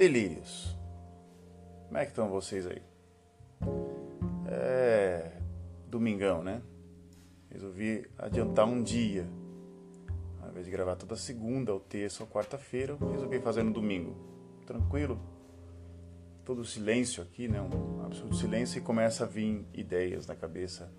[0.00, 0.74] Delírios.
[1.84, 2.80] Como é que estão vocês aí?
[4.50, 5.30] É.
[5.88, 6.62] Domingão, né?
[7.50, 9.28] Resolvi adiantar um dia.
[10.40, 14.16] Ao invés de gravar toda segunda, ou terça, ou quarta-feira, resolvi fazer no domingo.
[14.66, 15.20] Tranquilo.
[16.46, 17.60] Todo silêncio aqui, né?
[17.60, 20.90] Um absoluto silêncio e começa a vir ideias na cabeça.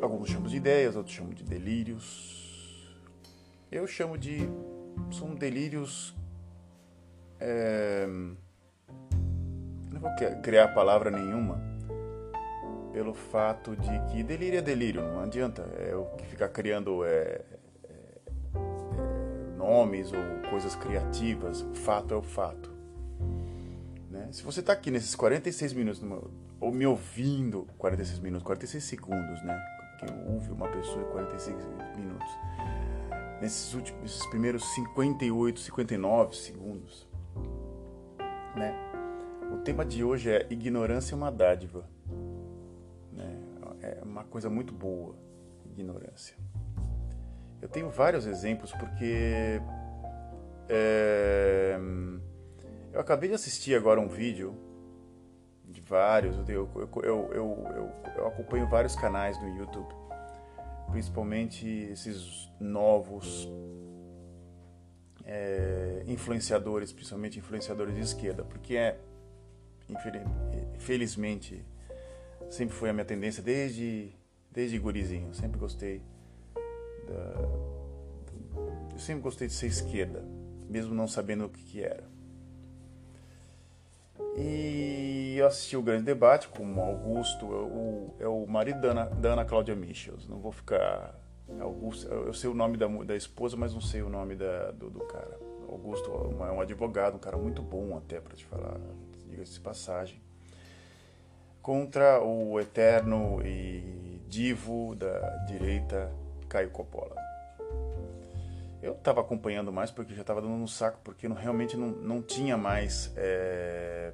[0.00, 2.96] Alguns chamam de ideias, outros chamam de delírios.
[3.68, 4.48] Eu chamo de.
[5.10, 6.14] São delírios
[7.40, 8.06] é,
[9.92, 10.10] não vou
[10.42, 11.60] criar palavra nenhuma
[12.92, 17.42] pelo fato de que delírio é delírio, não adianta é o que ficar criando é,
[17.84, 18.58] é,
[19.56, 22.70] nomes ou coisas criativas, o fato é o fato.
[24.10, 24.28] Né?
[24.32, 26.02] Se você está aqui nesses 46 minutos,
[26.60, 29.62] ou me ouvindo, 46 minutos, 46 segundos, né?
[29.98, 31.56] Que ouve uma pessoa em 46
[31.96, 32.28] minutos.
[33.40, 37.06] Nesses últimos, esses primeiros 58, 59 segundos,
[38.56, 38.74] né?
[39.52, 41.84] O tema de hoje é ignorância é uma dádiva.
[43.12, 43.38] Né?
[43.82, 45.14] É uma coisa muito boa,
[45.66, 46.36] ignorância.
[47.60, 49.60] Eu tenho vários exemplos porque
[50.68, 51.78] é,
[52.92, 54.56] eu acabei de assistir agora um vídeo
[55.64, 59.94] de vários, eu, eu, eu, eu, acompanho vários canais no YouTube,
[60.90, 63.48] principalmente esses novos
[65.26, 68.98] é, influenciadores, principalmente influenciadores de esquerda, porque é,
[70.74, 71.64] infelizmente,
[72.48, 74.12] sempre foi a minha tendência desde,
[74.50, 76.00] desde gurizinho, sempre gostei
[77.06, 77.76] da,
[78.92, 80.24] eu sempre gostei de ser esquerda,
[80.70, 82.04] mesmo não sabendo o que, que era.
[84.38, 89.04] E eu assisti o grande debate com o Augusto, o, é o marido da Ana,
[89.04, 90.26] da Ana Cláudia Michels.
[90.28, 91.14] Não vou ficar
[91.60, 94.90] Augusto, eu sei o nome da, da esposa, mas não sei o nome da, do,
[94.90, 95.38] do cara.
[95.68, 98.78] Augusto é um advogado, um cara muito bom até para te falar,
[99.28, 100.20] diga-se de passagem.
[101.62, 106.12] Contra o eterno e divo da direita,
[106.48, 107.16] Caio Coppola.
[108.82, 112.22] Eu estava acompanhando mais porque já estava dando um saco, porque não, realmente não, não
[112.22, 114.12] tinha mais é,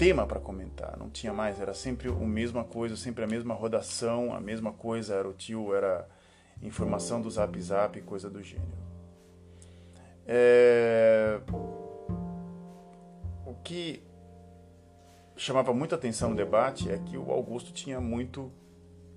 [0.00, 4.34] tema para comentar, não tinha mais, era sempre a mesma coisa, sempre a mesma rodação,
[4.34, 6.08] a mesma coisa, era o tio, era
[6.62, 8.78] informação do zap zap, coisa do gênero.
[10.26, 11.38] É...
[13.44, 14.02] O que
[15.36, 18.50] chamava muita atenção no debate é que o Augusto tinha muito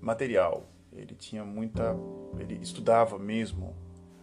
[0.02, 1.96] material, ele tinha muita,
[2.38, 3.74] ele estudava mesmo,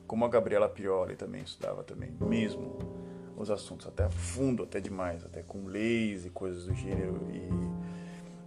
[0.05, 3.00] como a Gabriela Pioli também estudava também mesmo
[3.41, 7.19] os assuntos, até a fundo, até demais, até com leis e coisas do gênero.
[7.31, 7.49] E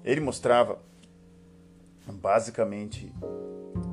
[0.08, 0.78] ele mostrava
[2.06, 3.12] basicamente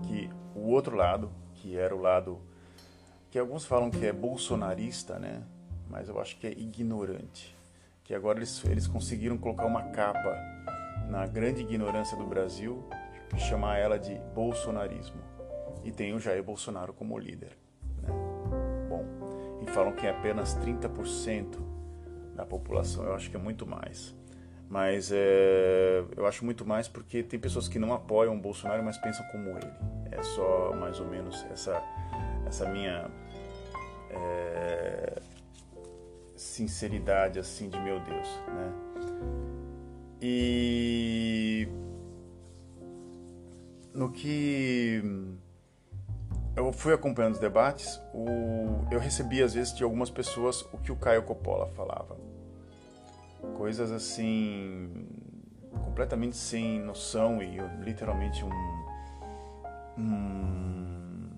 [0.08, 2.40] que o outro lado, que era o lado
[3.30, 5.44] que alguns falam que é bolsonarista, né?
[5.90, 7.56] Mas eu acho que é ignorante.
[8.04, 10.38] Que agora eles, eles conseguiram colocar uma capa
[11.10, 12.84] na grande ignorância do Brasil,
[13.38, 15.22] chamar ela de bolsonarismo.
[15.84, 17.58] E tem o Jair Bolsonaro como líder
[19.72, 21.58] falam que é apenas 30%
[22.36, 24.16] da população, eu acho que é muito mais.
[24.70, 28.98] Mas é, eu acho muito mais porque tem pessoas que não apoiam o Bolsonaro, mas
[28.98, 29.70] pensam como ele.
[30.12, 31.84] É só mais ou menos essa,
[32.48, 33.12] essa minha
[34.10, 35.22] é,
[36.38, 38.74] sinceridade assim de meu Deus, né?
[40.22, 41.68] E
[43.94, 45.04] no que
[46.56, 50.92] eu fui acompanhando os debates, o, eu recebi às vezes de algumas pessoas o que
[50.92, 52.18] o Caio Coppola falava.
[53.56, 55.08] Coisas assim
[55.84, 58.52] completamente sem noção e literalmente um,
[59.98, 61.30] um,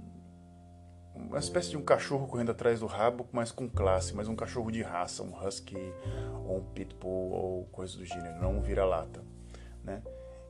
[1.16, 4.72] uma espécie de um cachorro correndo atrás do rabo, mas com classe, mas um cachorro
[4.72, 5.78] de raça, um husky
[6.47, 9.23] ou um pitbull ou coisa do gênero, não um vira-lata,
[9.84, 10.02] né?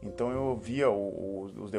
[0.02, 1.70] Então eu via o, o,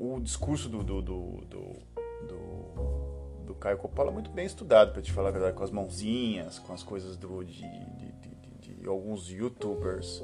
[0.00, 5.02] o, o discurso do, do, do, do do, do Caio Coppola muito bem estudado, para
[5.02, 8.12] te falar a verdade, com as mãozinhas, com as coisas do, de, de,
[8.60, 10.22] de, de alguns youtubers.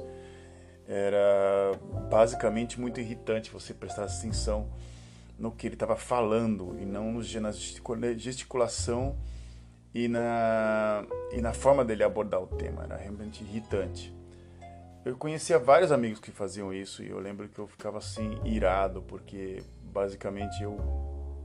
[0.87, 1.71] Era
[2.09, 4.69] basicamente muito irritante você prestar atenção
[5.37, 9.17] no que ele estava falando e não na gesticulação
[9.93, 12.83] e na, e na forma dele abordar o tema.
[12.83, 14.13] Era realmente irritante.
[15.03, 19.01] Eu conhecia vários amigos que faziam isso e eu lembro que eu ficava assim irado
[19.03, 20.77] porque basicamente eu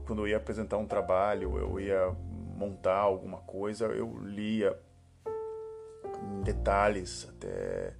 [0.05, 2.15] quando eu ia apresentar um trabalho, eu ia
[2.55, 4.77] montar alguma coisa, eu lia
[6.21, 7.93] em detalhes até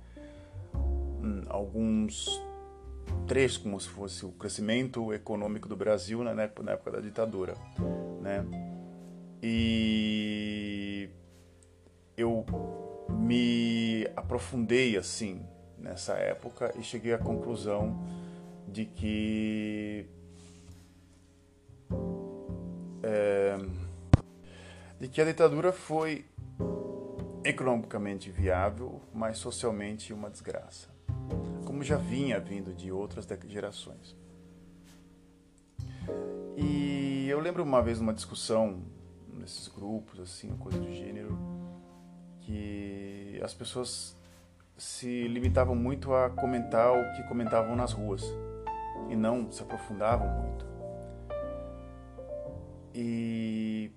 [0.75, 2.42] hum, alguns
[3.27, 7.56] trechos como se fosse o crescimento econômico do Brasil na época, na época da ditadura,
[8.21, 8.45] né?
[9.42, 11.09] E
[12.15, 12.45] eu
[13.09, 15.44] me aprofundei assim
[15.77, 18.00] nessa época e cheguei à conclusão
[18.68, 20.06] de que
[23.12, 23.58] é,
[25.00, 26.25] de que a ditadura foi
[27.44, 30.88] economicamente viável, mas socialmente uma desgraça,
[31.66, 34.16] como já vinha vindo de outras gerações.
[36.56, 38.84] E eu lembro uma vez numa discussão
[39.34, 41.38] nesses grupos, assim, coisa do gênero,
[42.42, 44.16] que as pessoas
[44.78, 48.24] se limitavam muito a comentar o que comentavam nas ruas
[49.10, 50.71] e não se aprofundavam muito.
[52.94, 53.92] E,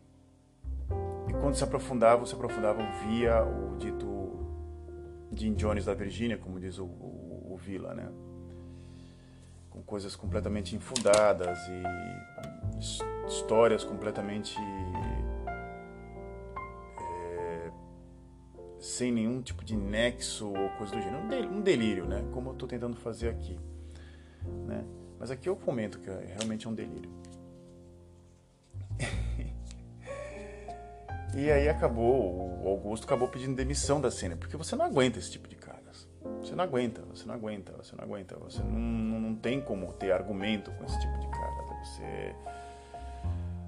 [1.29, 4.47] e quando se aprofundavam, se aprofundavam via o dito
[5.33, 8.09] Jim Jones da Virgínia, como diz o, o, o Vila, né?
[9.75, 14.57] com coisas completamente infundadas e histórias completamente
[16.97, 17.73] é,
[18.79, 21.49] sem nenhum tipo de nexo ou coisa do gênero.
[21.53, 22.25] Um delírio, né?
[22.33, 23.59] Como eu estou tentando fazer aqui.
[24.45, 24.85] Né?
[25.19, 27.11] Mas aqui eu comento que é realmente é um delírio.
[31.37, 35.31] E aí acabou, o Augusto acabou pedindo demissão da cena, porque você não aguenta esse
[35.31, 36.09] tipo de caras.
[36.41, 38.37] Você não aguenta, você não aguenta, você não aguenta.
[38.39, 41.65] Você não, não, não tem como ter argumento com esse tipo de cara.
[41.83, 42.35] Você,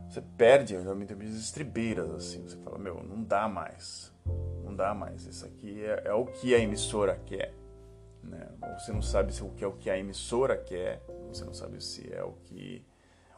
[0.08, 2.42] você perde realmente as estribeiras, assim.
[2.42, 4.12] Você fala, meu, não dá mais.
[4.64, 5.26] Não dá mais.
[5.26, 7.52] Isso aqui é, é o que a emissora quer.
[8.22, 8.46] Né?
[8.78, 11.82] Você não sabe se o que é o que a emissora quer, você não sabe
[11.82, 12.84] se é o que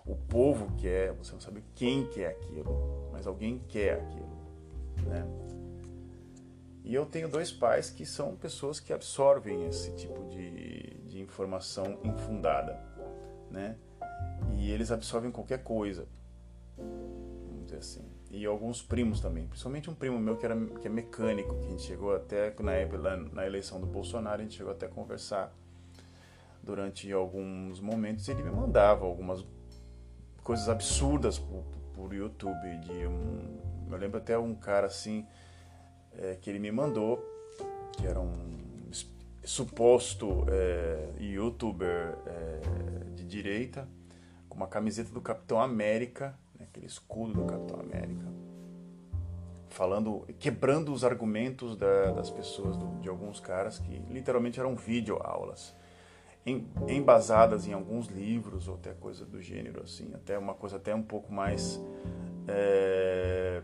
[0.07, 4.39] o povo quer, você não sabe quem quer aquilo, mas alguém quer aquilo,
[5.07, 5.27] né?
[6.85, 11.99] E eu tenho dois pais que são pessoas que absorvem esse tipo de, de informação
[12.03, 12.81] infundada,
[13.51, 13.77] né?
[14.57, 16.09] E eles absorvem qualquer coisa,
[16.79, 18.19] vamos dizer assim.
[18.31, 21.71] E alguns primos também, principalmente um primo meu que, era, que é mecânico, que a
[21.71, 25.55] gente chegou até, na, na eleição do Bolsonaro, a gente chegou até a conversar
[26.63, 28.29] durante alguns momentos.
[28.29, 29.45] Ele me mandava algumas
[30.49, 31.63] coisas absurdas por,
[31.95, 32.79] por YouTube.
[32.79, 33.61] De um,
[33.91, 35.27] eu lembro até um cara assim,
[36.17, 37.23] é, que ele me mandou,
[37.93, 38.33] que era um
[39.45, 42.61] suposto é, youtuber é,
[43.15, 43.87] de direita,
[44.49, 46.35] com uma camiseta do Capitão América
[46.79, 48.25] aquele escudo do Capitão América,
[49.69, 55.75] falando, quebrando os argumentos da, das pessoas, do, de alguns caras que literalmente eram videoaulas,
[55.75, 55.77] em,
[56.89, 61.03] embasadas em alguns livros ou até coisa do gênero assim, até uma coisa até um
[61.03, 61.81] pouco mais
[62.49, 63.63] é,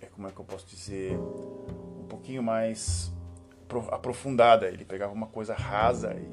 [0.00, 3.12] é como é que eu posso dizer, um pouquinho mais
[3.90, 4.68] aprofundada.
[4.68, 6.28] Ele pegava uma coisa rasa e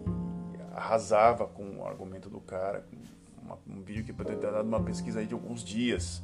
[0.75, 2.85] arrasava com o argumento do cara,
[3.41, 6.21] uma, um vídeo que poderia ter dado uma pesquisa aí de alguns dias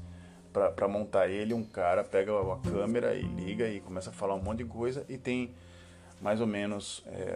[0.53, 1.53] para montar ele.
[1.53, 5.05] Um cara pega a câmera e liga e começa a falar um monte de coisa
[5.09, 5.53] e tem
[6.21, 7.35] mais ou menos é,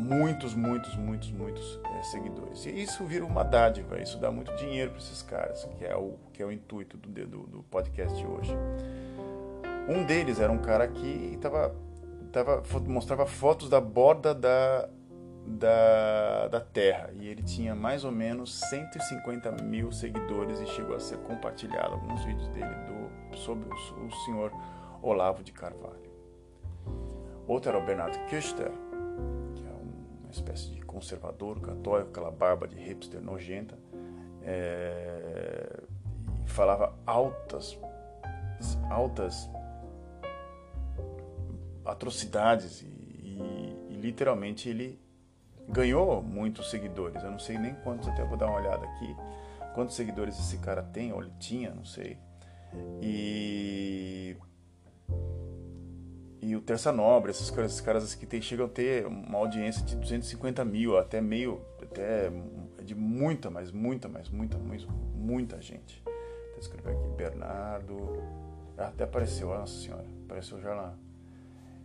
[0.00, 2.64] muitos, muitos, muitos, muitos é, seguidores.
[2.64, 6.14] E isso vira uma dádiva, isso dá muito dinheiro para esses caras, que é o,
[6.32, 8.56] que é o intuito do, do, do podcast de hoje.
[9.88, 11.74] Um deles era um cara que tava,
[12.32, 14.88] tava, mostrava fotos da borda da,
[15.46, 21.00] da, da Terra e ele tinha mais ou menos 150 mil seguidores e chegou a
[21.00, 24.52] ser compartilhado alguns vídeos dele do, sobre o, o senhor
[25.02, 26.10] Olavo de Carvalho.
[27.46, 28.70] Outro era o Bernardo Kuster,
[30.30, 33.76] uma espécie de conservador católico, aquela barba de hipster nojenta,
[34.42, 35.82] é,
[36.44, 37.76] e falava altas,
[38.88, 39.50] altas
[41.84, 45.00] atrocidades e, e, e literalmente ele
[45.68, 47.22] ganhou muitos seguidores.
[47.22, 49.16] Eu não sei nem quantos, até vou dar uma olhada aqui.
[49.74, 52.18] Quantos seguidores esse cara tem, ou ele tinha, não sei.
[53.02, 54.36] E.
[56.42, 59.84] E o Terça Nobre, esses caras, esses caras que tem, chegam a ter uma audiência
[59.84, 61.60] de 250 mil, até meio.
[61.82, 62.30] Até
[62.82, 66.02] de muita, mas muita, mas muita, muita, muita gente.
[66.04, 68.22] Vou escrever aqui, Bernardo.
[68.78, 70.96] Ah, até apareceu, nossa senhora, apareceu já lá.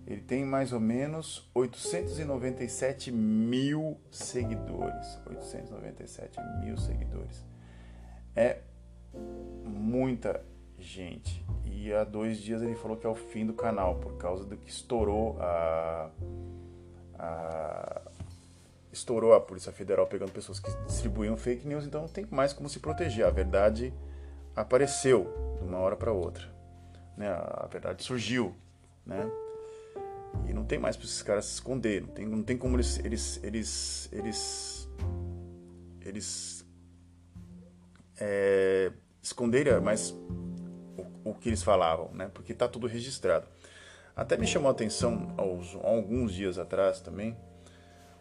[0.07, 5.19] Ele tem mais ou menos 897 mil seguidores.
[5.25, 7.43] 897 mil seguidores.
[8.35, 8.59] É
[9.65, 10.41] muita
[10.79, 11.45] gente.
[11.65, 14.57] E há dois dias ele falou que é o fim do canal, por causa do
[14.57, 16.09] que estourou a.
[17.17, 18.01] a
[18.91, 22.69] estourou a Polícia Federal pegando pessoas que distribuíam fake news, então não tem mais como
[22.69, 23.25] se proteger.
[23.25, 23.93] A verdade
[24.55, 26.49] apareceu de uma hora para outra.
[27.17, 27.27] Né?
[27.29, 28.55] A verdade surgiu.
[29.05, 29.29] Né?
[30.47, 32.99] E não tem mais para esses caras se esconder, não tem, não tem como eles
[32.99, 34.89] eles eles eles,
[36.01, 36.65] eles
[38.17, 38.91] é,
[39.21, 40.15] esconderem, mas
[41.25, 42.29] o que eles falavam, né?
[42.33, 43.47] Porque tá tudo registrado.
[44.15, 47.35] Até me chamou a atenção aos, alguns dias atrás também,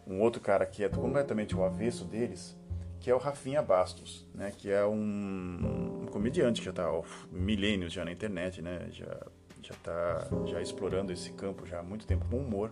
[0.05, 2.57] um outro cara que é completamente o avesso deles,
[2.99, 4.51] que é o Rafinha Bastos, né?
[4.57, 6.89] Que é um, um comediante que já está
[7.31, 8.87] milênios já na internet, né?
[8.91, 9.17] Já
[9.61, 12.71] já tá já explorando esse campo já há muito tempo com humor.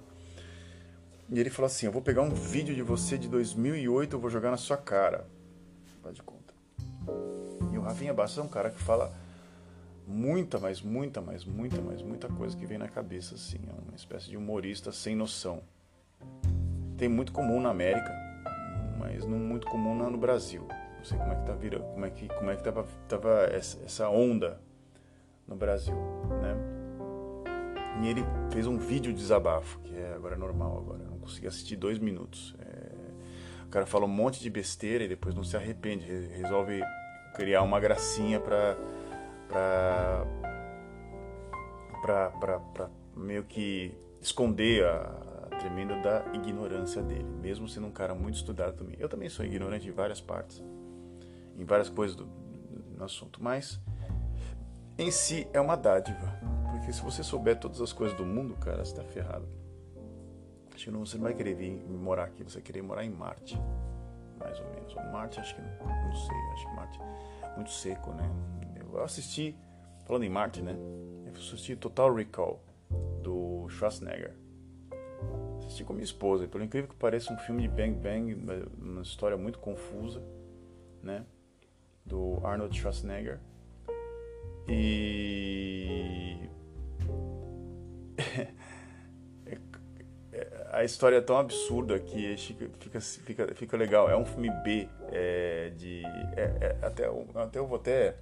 [1.30, 4.30] E ele falou assim: "Eu vou pegar um vídeo de você de 2008, eu vou
[4.30, 5.28] jogar na sua cara".
[6.02, 6.54] Faz de conta.
[7.72, 9.14] E o Rafinha Bastos é um cara que fala
[10.08, 13.60] muita, mas muita, mas muita, mas muita coisa que vem na cabeça, assim.
[13.68, 15.62] É uma espécie de humorista sem noção.
[16.98, 18.12] Tem muito comum na América,
[19.00, 20.68] mas não muito comum no Brasil.
[20.98, 23.50] Não sei como é que tá virando, como é que, como é que tava, tava
[23.52, 24.60] essa onda
[25.48, 25.96] no Brasil,
[26.42, 26.56] né?
[28.02, 31.04] E ele fez um vídeo de desabafo, que é agora é normal agora.
[31.04, 32.56] Eu não consegui assistir dois minutos.
[32.60, 32.92] É...
[33.66, 36.82] O cara fala um monte de besteira e depois não se arrepende, resolve
[37.34, 38.78] criar uma gracinha para
[39.48, 40.26] para
[43.16, 48.98] meio que esconder a, tremenda da ignorância dele, mesmo sendo um cara muito estudado também.
[49.00, 50.62] Eu também sou ignorante em várias partes,
[51.58, 53.80] em várias coisas do, do, no assunto, mas
[54.98, 56.38] em si é uma dádiva,
[56.72, 59.48] porque se você souber todas as coisas do mundo, cara, você tá ferrado.
[60.76, 63.10] Acho que não, você não vai querer vir morar aqui, você vai querer morar em
[63.10, 63.58] Marte,
[64.38, 64.94] mais ou menos.
[65.14, 67.00] Marte, acho que não, não sei, acho que Marte
[67.44, 68.30] é muito seco, né?
[68.94, 69.56] Eu assisti,
[70.06, 70.76] falando em Marte, né?
[71.26, 72.62] Eu assisti Total Recall,
[73.22, 74.36] do Schwarzenegger.
[75.60, 78.34] Assisti com minha esposa, e pelo incrível que pareça, um filme de Bang Bang,
[78.80, 80.22] uma história muito confusa,
[81.02, 81.26] né?
[82.06, 83.40] Do Arnold Schwarzenegger.
[84.68, 86.38] E.
[90.72, 94.10] a história é tão absurda que fica, fica, fica legal.
[94.10, 96.04] É um filme B é, de.
[96.36, 98.16] É, é, até, até eu vou até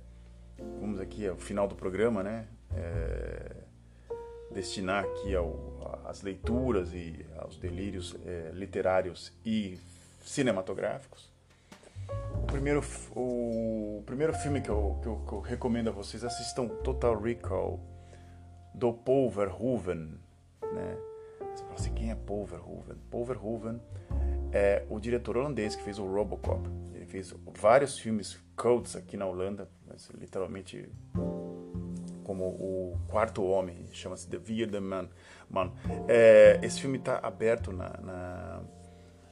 [0.79, 3.51] vamos aqui ao final do programa, né, é,
[4.51, 5.33] destinar aqui
[6.05, 9.77] às leituras e aos delírios é, literários e
[10.21, 11.31] cinematográficos.
[12.43, 12.83] O primeiro,
[13.15, 17.79] o primeiro filme que eu, que eu, que eu recomendo a vocês assistam Total Recall
[18.73, 20.17] do Paul Verhoeven,
[20.73, 20.97] né?
[21.39, 22.95] Você fala assim, quem é Paul Verhoeven?
[23.09, 23.81] Paul Verhoeven
[24.53, 26.69] é o diretor holandês que fez o Robocop.
[26.93, 29.67] Ele fez vários filmes cults aqui na Holanda,
[30.13, 30.87] literalmente
[32.23, 35.09] como o quarto homem, chama-se The Vierde Man.
[35.49, 35.73] Man.
[36.07, 38.61] É, esse filme está aberto na, na,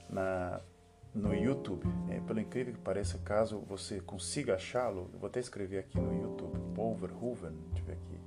[0.09, 0.61] na,
[1.13, 1.85] no YouTube.
[2.09, 6.11] É, pelo incrível que pareça, caso você consiga achá-lo, eu vou até escrever aqui no
[6.23, 8.19] YouTube, Paul Verhoeven, deixa eu ver aqui,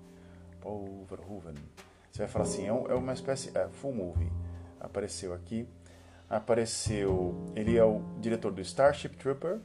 [0.60, 1.54] Paul Verhoeven.
[2.12, 4.30] Você vai falar assim, é, é uma espécie, é, full movie,
[4.78, 5.68] apareceu aqui,
[6.30, 9.58] apareceu, ele é o diretor do Starship Trooper,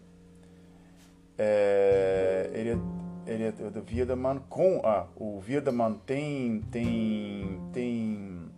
[1.37, 8.49] é, ele, é, ele é do Wiedemann com ah, o Wiedemann tem tem tem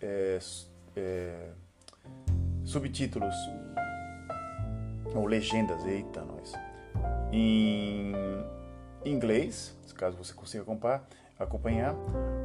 [0.00, 0.38] é,
[0.96, 1.50] é,
[2.64, 3.34] subtítulos
[5.14, 6.52] ou legendas, eita nós,
[7.32, 8.12] em
[9.04, 11.06] inglês, caso você consiga acompanhar,
[11.38, 11.94] acompanhar.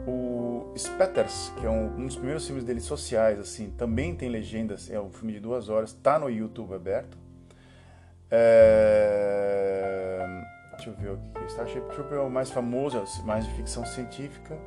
[0.08, 4.90] O Spetters, que é um, um, dos primeiros filmes dele sociais, assim, também tem legendas,
[4.90, 7.18] é um filme de duas horas, está no YouTube aberto.
[8.36, 10.26] É...
[10.72, 14.58] Deixa eu ver o que Starship Trooper é o mais famoso, mais de ficção científica.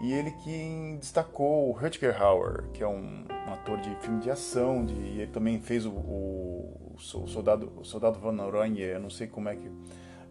[0.00, 4.30] E ele que destacou o Rutger Hauer, que é um, um ator de filme de
[4.30, 8.80] ação, de, e ele também fez o, o, o soldado, o soldado Van Oranje.
[8.80, 9.70] Eu não sei como é que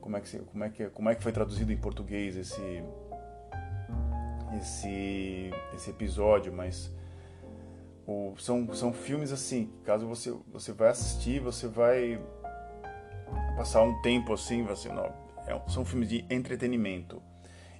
[0.01, 2.83] como é que como é que como é que foi traduzido em português esse
[4.57, 6.91] esse esse episódio, mas
[8.37, 12.21] são, são filmes assim, caso você, você vai assistir, você vai
[13.55, 15.13] passar um tempo assim, você, não,
[15.47, 17.21] é, são filmes de entretenimento.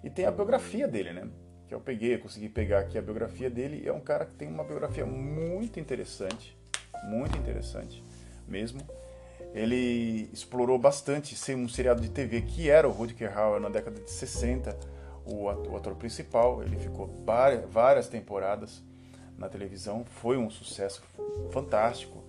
[0.03, 1.27] E tem a biografia dele, né?
[1.67, 3.87] Que eu peguei, consegui pegar aqui a biografia dele.
[3.87, 6.57] É um cara que tem uma biografia muito interessante,
[7.03, 8.03] muito interessante
[8.47, 8.81] mesmo.
[9.53, 14.01] Ele explorou bastante ser um seriado de TV que era o Rutger Hauer na década
[14.01, 14.77] de 60,
[15.25, 16.63] o ator, principal.
[16.63, 17.07] Ele ficou
[17.69, 18.83] várias temporadas
[19.41, 21.03] na televisão, foi um sucesso
[21.51, 22.23] fantástico.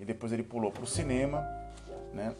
[0.00, 1.46] E depois ele pulou para o cinema,
[2.14, 2.34] né?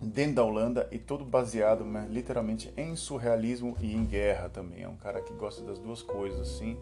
[0.00, 4.82] Dentro da Holanda e todo baseado né, literalmente em surrealismo e em guerra também.
[4.82, 6.78] É um cara que gosta das duas coisas, assim.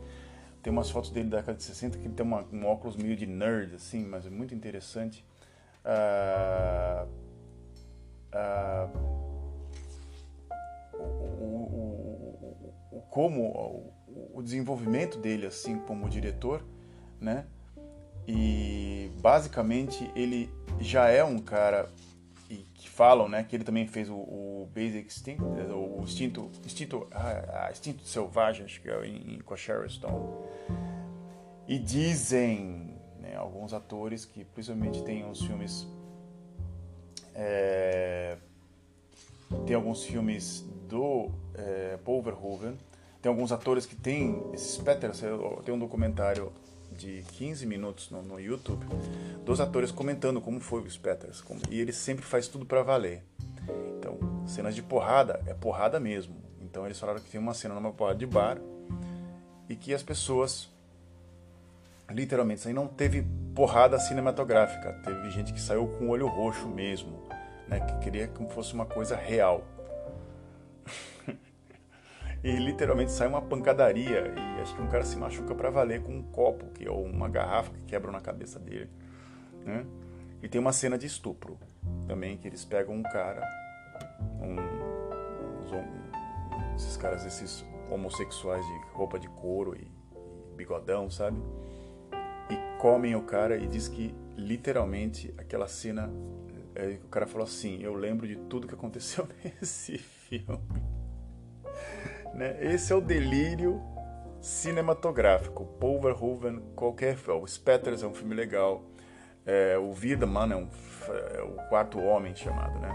[0.62, 3.16] Tem umas fotos dele da década de 60 que ele tem uma, um óculos meio
[3.16, 5.25] de nerd, assim, mas é muito interessante.
[5.85, 7.06] Ah,
[8.33, 8.88] ah,
[10.92, 11.04] o,
[11.42, 13.96] o, o, como
[14.32, 16.62] o desenvolvimento dele assim como diretor,
[17.20, 17.46] né?
[18.26, 21.88] E basicamente ele já é um cara
[22.75, 27.68] que falam, né, que ele também fez o, o Basic Instinct, o Instinto, Instinto, ah,
[27.73, 30.28] Instinto Selvagem, acho que é em, Sharon Stone.
[31.66, 35.87] E dizem né, alguns atores que principalmente tem uns filmes
[37.35, 38.38] é,
[39.66, 42.76] tem alguns filmes do é, Paul Verhoeven,
[43.20, 45.23] tem alguns atores que têm esses patterns,
[45.64, 46.52] tem um documentário
[46.92, 48.87] de 15 minutos no, no, YouTube
[49.44, 51.44] dos atores comentando como foi o Spetters.
[51.70, 53.23] E ele sempre faz tudo para valer.
[53.99, 56.37] Então, cenas de porrada é porrada mesmo.
[56.61, 58.58] Então, eles falaram que tem uma cena numa porrada de bar
[59.68, 60.68] e que as pessoas,
[62.11, 64.92] literalmente, isso aí não teve porrada cinematográfica.
[65.04, 67.23] Teve gente que saiu com o olho roxo mesmo,
[67.66, 67.80] né?
[67.80, 69.64] Que queria que fosse uma coisa real
[72.47, 76.12] e literalmente sai uma pancadaria e acho que um cara se machuca para valer com
[76.12, 78.88] um copo que ou uma garrafa que quebram na cabeça dele,
[79.65, 79.85] né?
[80.41, 81.59] E tem uma cena de estupro
[82.07, 83.43] também que eles pegam um cara,
[84.41, 84.61] um,
[85.75, 89.91] um esses caras esses homossexuais de roupa de couro e,
[90.53, 91.43] e bigodão, sabe?
[92.49, 96.12] E comem o cara e diz que literalmente aquela cena
[96.76, 100.96] é, o cara falou assim, eu lembro de tudo que aconteceu nesse filme.
[102.37, 102.57] Né?
[102.61, 103.83] Esse é o delírio
[104.40, 105.64] cinematográfico.
[105.81, 107.43] Paul Verhoeven, qualquer filme.
[107.43, 108.85] O Spetters é um filme legal.
[109.45, 110.69] É, o Vida, mano, é, um,
[111.37, 112.95] é o quarto homem chamado, né?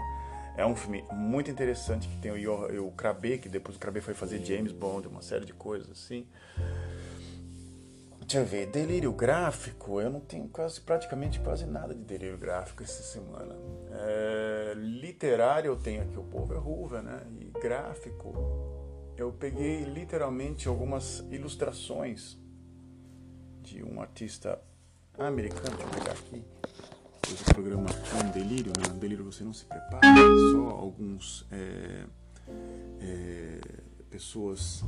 [0.56, 4.12] É um filme muito interessante que tem o, o Krabbe, que depois o Krabbe foi
[4.12, 6.26] fazer James Bond, uma série de coisas assim.
[8.20, 12.82] Deixa eu ver, delírio gráfico, eu não tenho quase, praticamente quase nada de delírio gráfico
[12.82, 13.54] essa semana.
[13.90, 17.22] É, literário eu tenho aqui o Paul Verhoeven, né?
[17.40, 18.32] E gráfico,
[19.16, 22.38] eu peguei literalmente algumas ilustrações
[23.62, 24.60] de um artista
[25.18, 25.76] americano.
[25.76, 26.44] Deixa eu pegar aqui.
[27.50, 28.92] o programa é um delírio, né?
[28.92, 30.00] Um delírio você não se prepara,
[30.52, 32.06] só alguns é,
[33.00, 33.60] é,
[34.10, 34.84] pessoas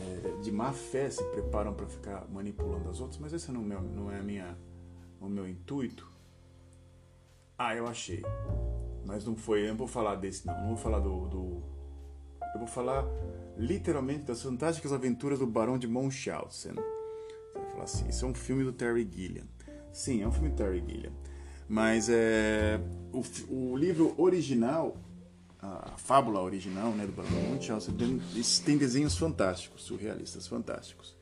[0.00, 3.80] é, de má fé se preparam para ficar manipulando as outras, mas esse não, é,
[3.80, 4.56] não é a minha,
[5.20, 6.08] o meu intuito.
[7.56, 8.22] Ah, eu achei.
[9.04, 11.77] Mas não foi, eu não vou falar desse não, não vou falar do, do
[12.54, 13.04] eu vou falar
[13.56, 16.72] literalmente das fantásticas aventuras do Barão de Munchausen.
[16.72, 19.44] Você vai falar assim, isso é um filme do Terry Gilliam.
[19.92, 21.12] Sim, é um filme do Terry Gilliam.
[21.68, 22.80] Mas é,
[23.12, 23.22] o,
[23.54, 24.96] o livro original,
[25.60, 28.20] a, fábula original né, do Barão de Munchausen, tem,
[28.64, 31.16] tem desenhos fantásticos, surrealistas fantásticos.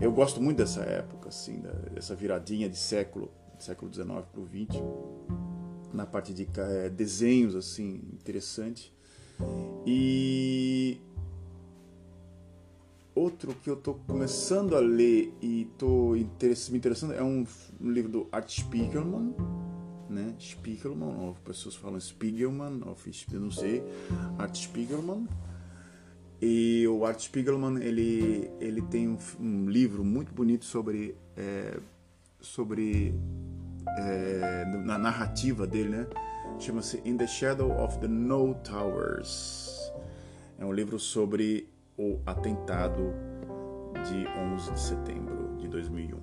[0.00, 4.82] Eu gosto muito dessa época, assim, dessa viradinha de século, século XIX para o XX,
[5.92, 8.94] na parte de é, desenhos, assim, interessante.
[9.86, 11.00] E
[13.14, 17.46] outro que eu estou começando a ler e estou me interessando é um,
[17.80, 19.34] um, livro do Art Spiegelman,
[20.10, 20.34] né?
[20.38, 22.96] Spiegelman, ou pessoas falam Spiegelman, ou
[23.32, 23.82] eu não sei,
[24.38, 25.26] Art Spiegelman.
[26.40, 31.78] E o Art Spiegelman ele ele tem um, um livro muito bonito sobre é,
[32.40, 33.14] sobre
[33.98, 36.06] é, na narrativa dele, né?
[36.58, 39.92] Chama-se In the Shadow of the No Towers.
[40.58, 43.12] É um livro sobre o atentado
[44.08, 46.18] de 11 de setembro de 2001.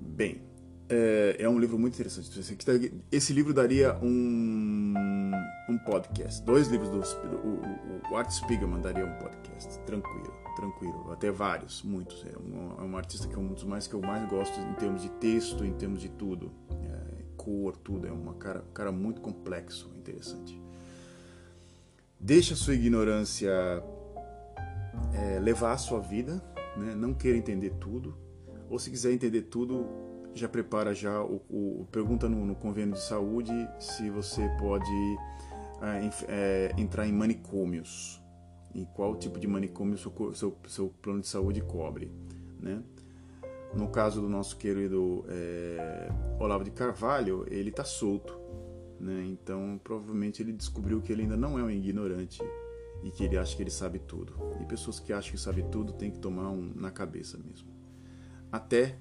[0.00, 0.42] Bem,
[0.88, 2.28] é, é um livro muito interessante.
[3.12, 5.32] Esse livro daria um,
[5.68, 6.42] um podcast.
[6.42, 9.78] Dois livros do o, o, Art Spiegelman daria um podcast.
[9.86, 11.12] Tranquilo, tranquilo.
[11.12, 12.26] Até vários, muitos.
[12.26, 14.74] É um, é um artista que é um dos mais que eu mais gosto em
[14.74, 16.50] termos de texto, em termos de tudo
[17.48, 18.06] cor, tudo.
[18.06, 20.60] É uma cara, cara muito complexo, interessante.
[22.20, 23.50] Deixa a sua ignorância
[25.14, 26.42] é, levar a sua vida,
[26.76, 26.94] né?
[26.94, 28.14] não queira entender tudo.
[28.68, 29.86] Ou se quiser entender tudo,
[30.34, 35.16] já prepara já o, o pergunta no, no, convênio de saúde se você pode
[35.80, 38.22] é, é, entrar em manicômios
[38.74, 42.12] e qual tipo de manicômio seu, seu, seu plano de saúde cobre,
[42.60, 42.82] né?
[43.74, 48.38] No caso do nosso querido é, Olavo de Carvalho, ele está solto.
[48.98, 49.26] Né?
[49.28, 52.42] Então, provavelmente ele descobriu que ele ainda não é um ignorante
[53.02, 54.34] e que ele acha que ele sabe tudo.
[54.60, 57.68] E pessoas que acham que sabe tudo tem que tomar um na cabeça mesmo.
[58.50, 58.96] Até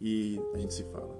[0.00, 1.16] e a gente se fala.